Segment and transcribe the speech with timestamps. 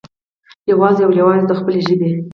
[0.71, 2.09] يوازې او يوازې د خپلو ژبې